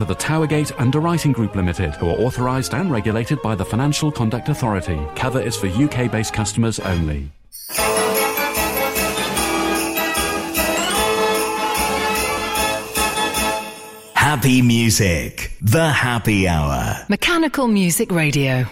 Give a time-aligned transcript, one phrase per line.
[0.00, 4.48] to the Towergate Underwriting Group Limited, who are authorised and regulated by the Financial Conduct
[4.48, 4.96] Authority.
[5.16, 7.32] Cover is for UK based customers only.
[14.14, 17.04] Happy Music, the happy hour.
[17.08, 18.66] Mechanical Music Radio.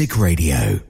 [0.00, 0.89] Music Radio.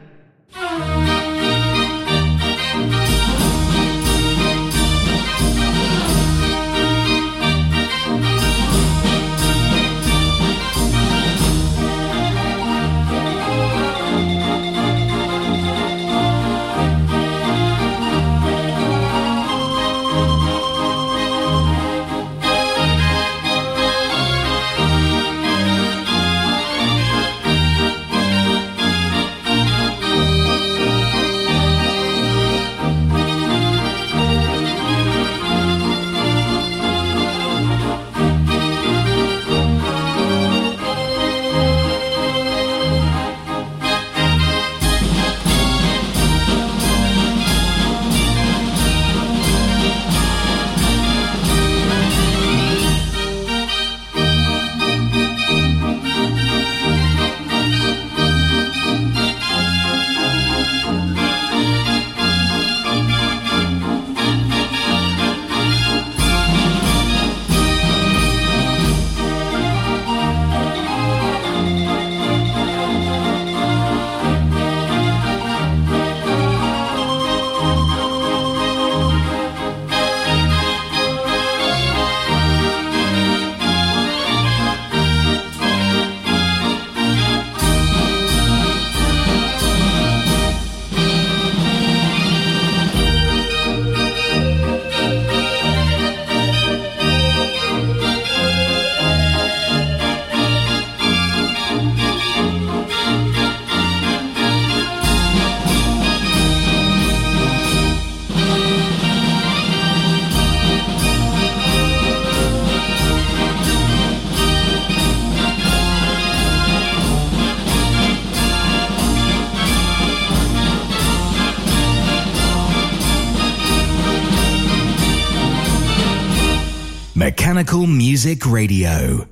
[127.87, 129.30] Music Radio.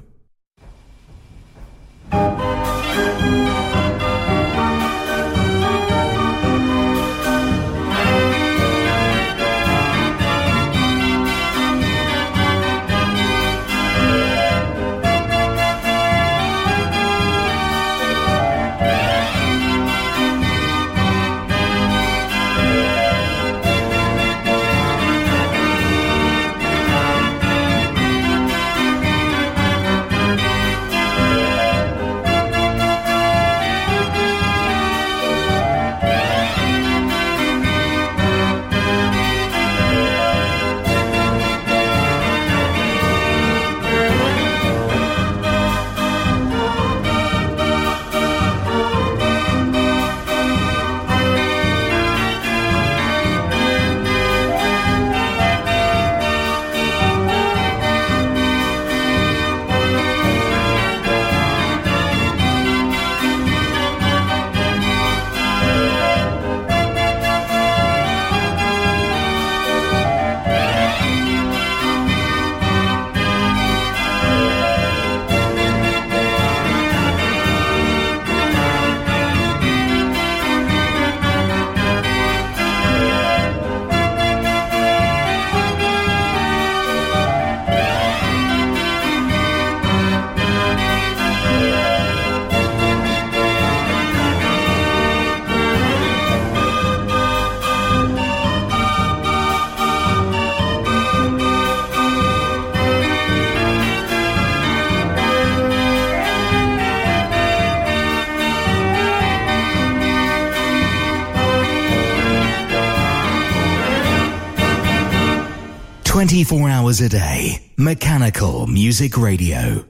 [116.89, 117.61] Hours a day.
[117.77, 119.85] Mechanical Music Radio.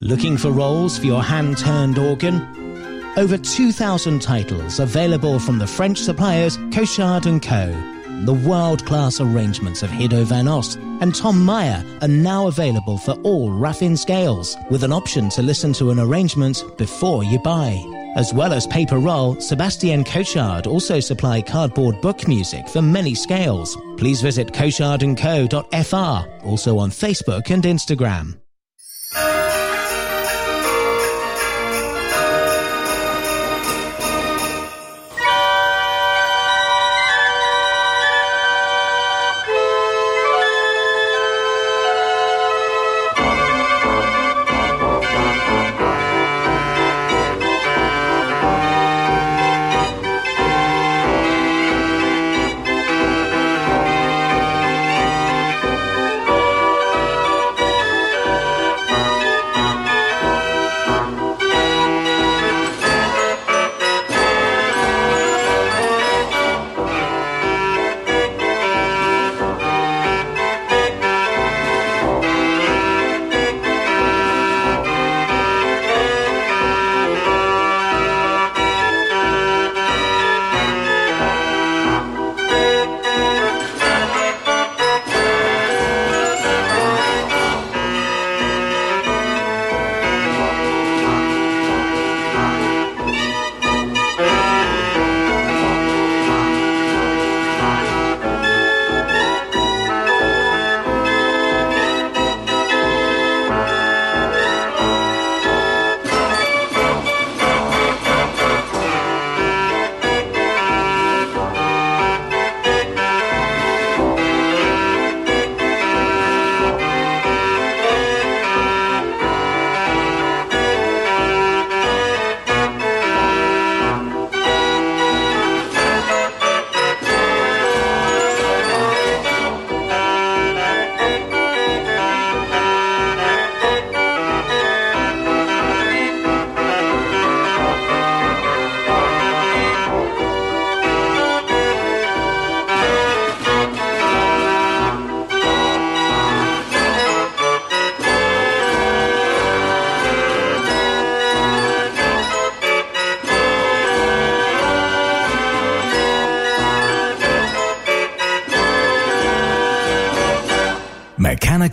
[0.00, 2.42] Looking for rolls for your hand turned organ?
[3.16, 7.66] Over 2,000 titles available from the French suppliers Cochard & Co.
[8.24, 13.50] The world-class arrangements of Hiddo van Ost and Tom Meyer are now available for all
[13.50, 17.91] Raffin scales, with an option to listen to an arrangement before you buy.
[18.14, 23.76] As well as paper roll, Sebastien Cochard also supply cardboard book music for many scales.
[23.96, 28.41] Please visit cochardandco.fr, also on Facebook and Instagram.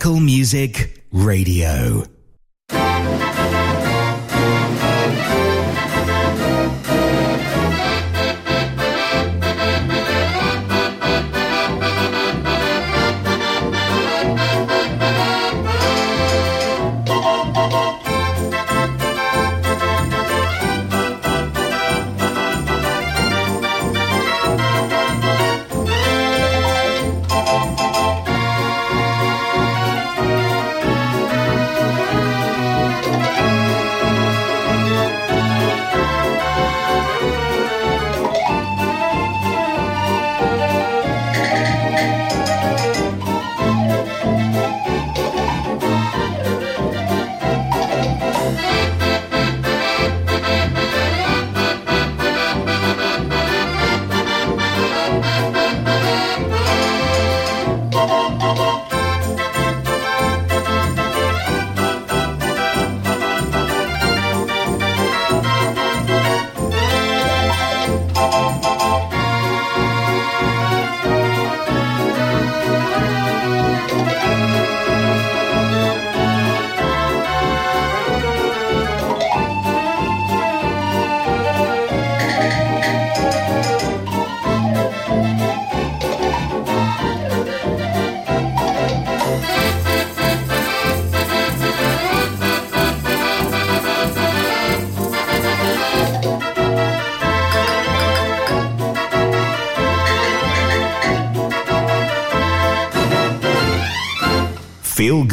[0.08, 2.09] Music Radio.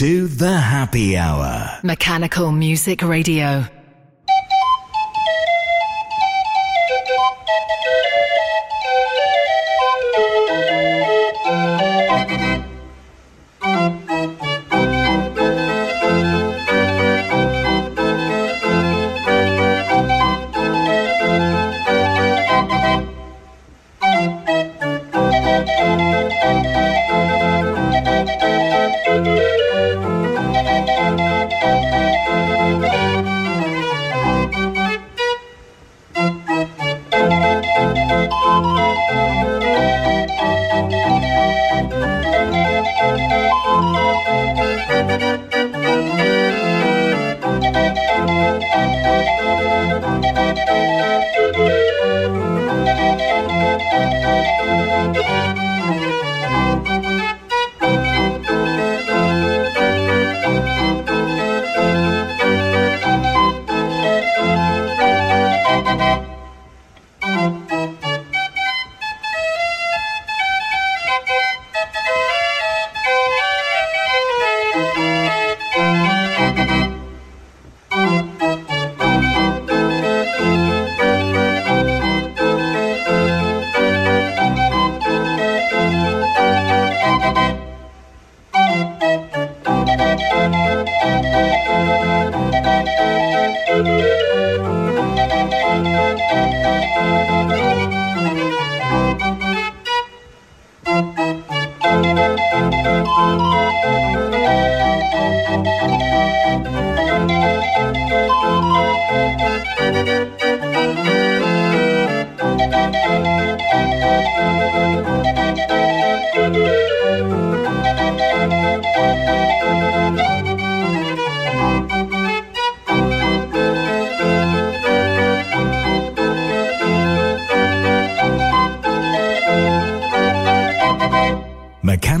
[0.00, 1.78] To The Happy Hour.
[1.82, 3.66] Mechanical Music Radio.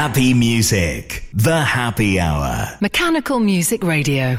[0.00, 1.28] Happy music.
[1.34, 2.78] The happy hour.
[2.80, 4.38] Mechanical Music Radio.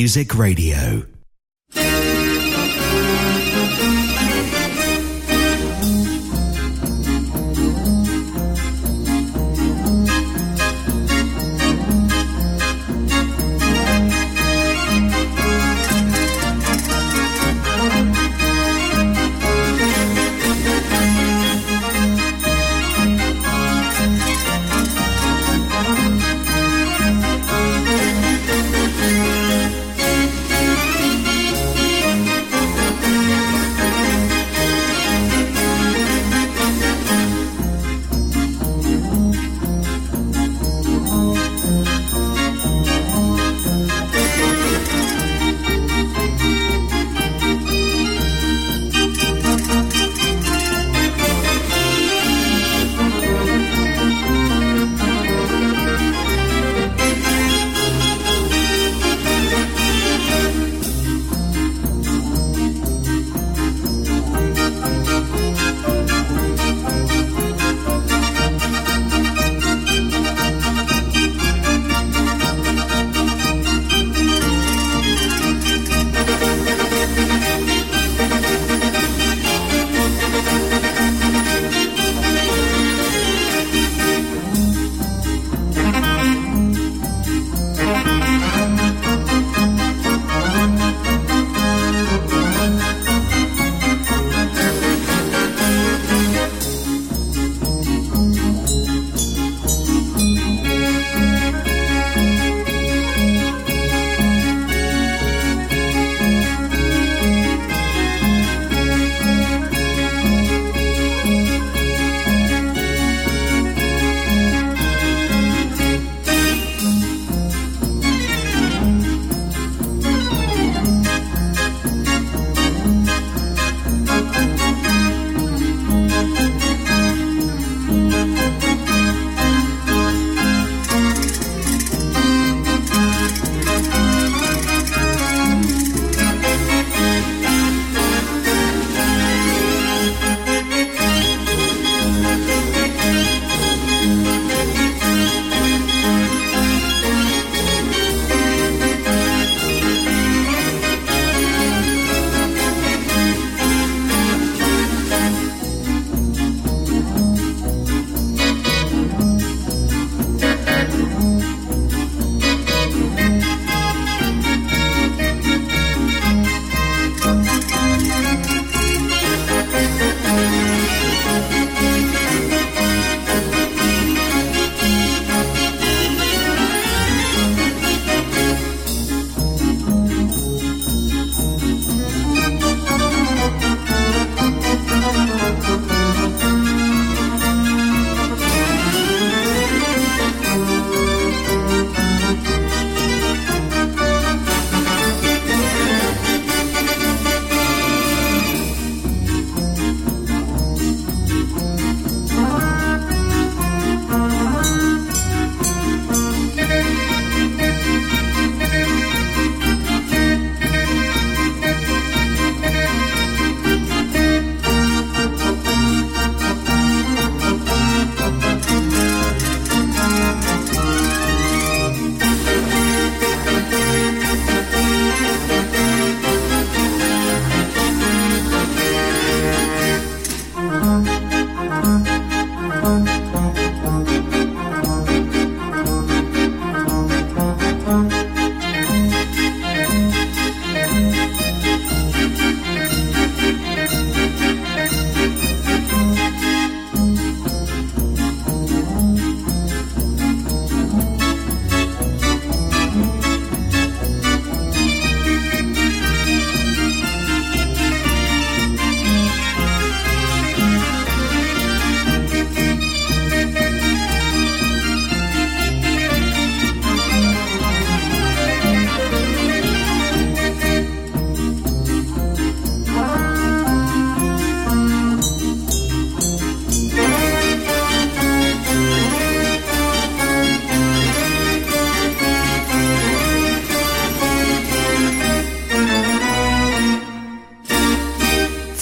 [0.00, 1.09] Music Radio.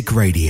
[0.00, 0.49] Music Radio.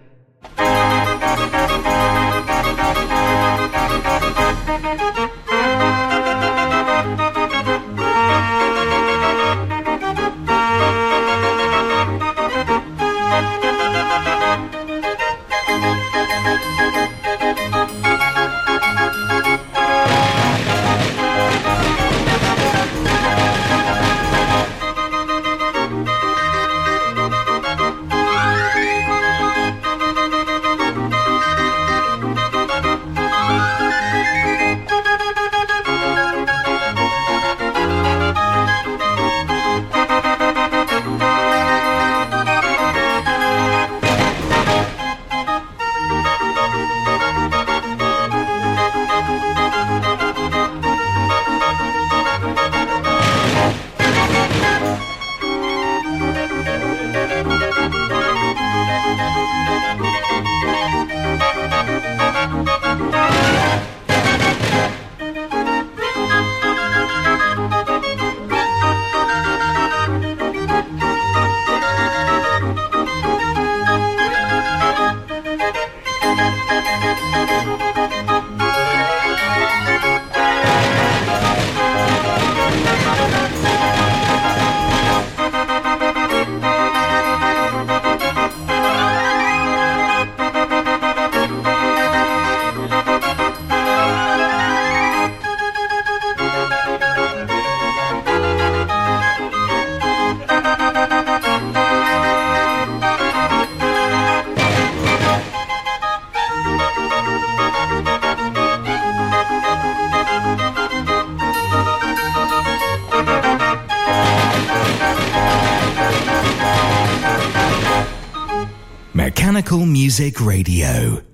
[120.11, 121.30] Music Radio.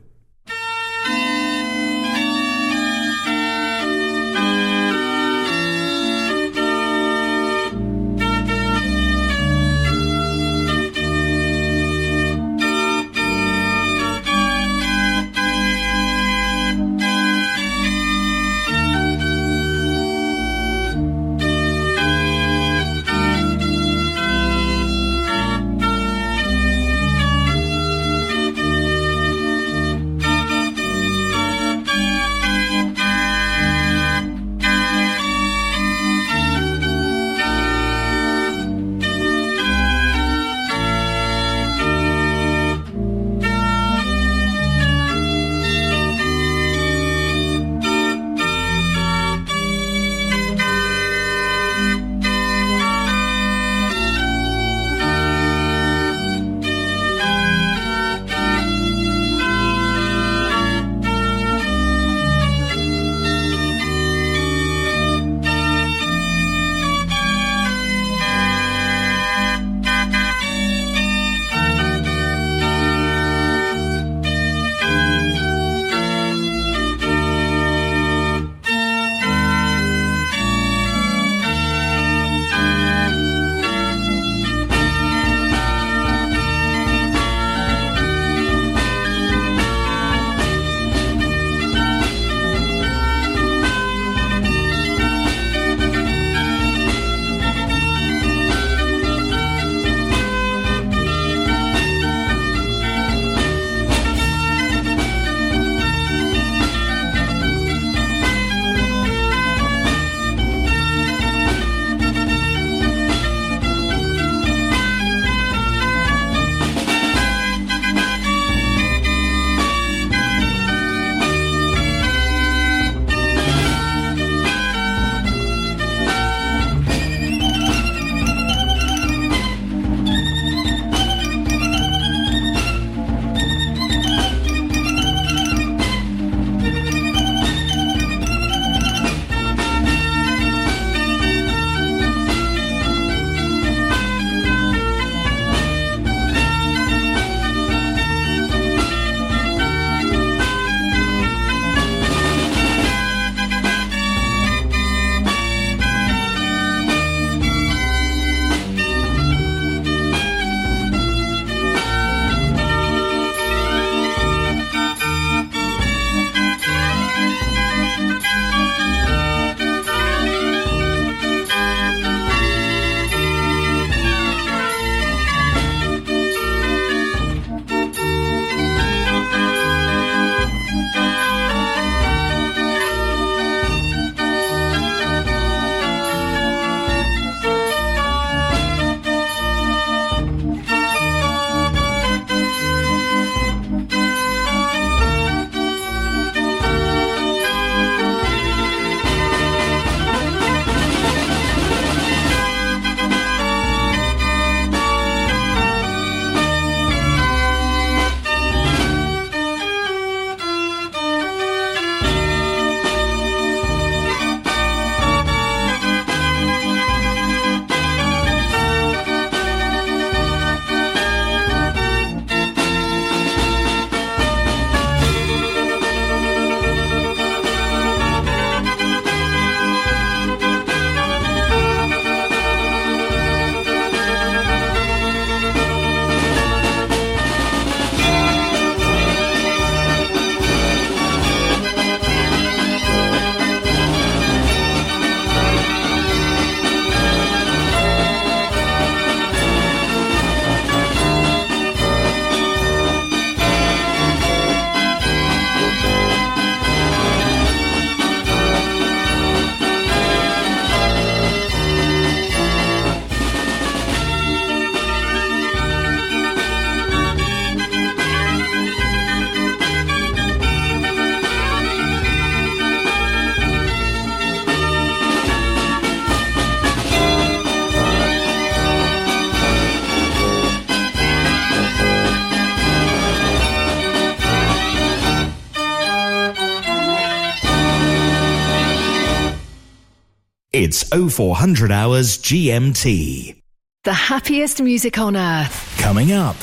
[291.18, 293.42] It's 0400 hours GMT.
[293.84, 295.76] The happiest music on earth.
[295.80, 296.36] Coming up.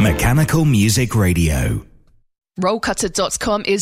[0.00, 1.84] Mechanical Music Radio.
[2.60, 3.76] Rollcutter.com is